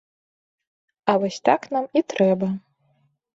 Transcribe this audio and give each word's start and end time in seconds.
А 1.13 1.15
вось 1.23 1.37
так 1.51 1.61
нам 1.75 1.85
і 2.01 2.03
трэба. 2.15 2.51